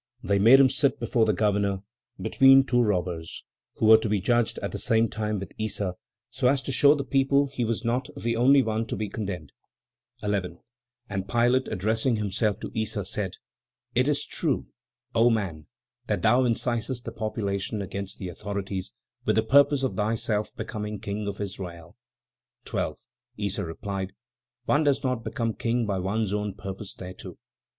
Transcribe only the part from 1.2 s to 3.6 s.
the governor, between two robbers,